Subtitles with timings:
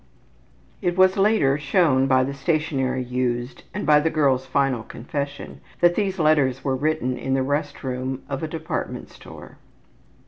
[0.81, 5.93] (It was later shown by the stationery used, and by the girl's final confession, that
[5.93, 9.59] these letters were written in the rest room of a department store.)